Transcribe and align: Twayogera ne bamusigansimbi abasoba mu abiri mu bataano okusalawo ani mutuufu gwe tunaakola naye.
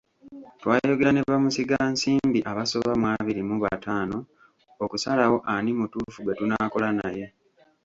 Twayogera 0.59 1.11
ne 1.13 1.21
bamusigansimbi 1.29 2.39
abasoba 2.51 2.91
mu 3.01 3.05
abiri 3.15 3.41
mu 3.49 3.55
bataano 3.63 4.17
okusalawo 4.83 5.37
ani 5.55 5.71
mutuufu 5.79 6.19
gwe 6.21 6.37
tunaakola 6.39 6.89
naye. 6.99 7.25